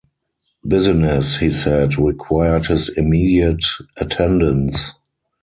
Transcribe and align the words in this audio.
Business, 0.67 1.37
he 1.37 1.51
said, 1.51 1.95
required 1.95 2.65
his 2.65 2.89
immediate 2.97 3.63
attendance. 3.97 4.93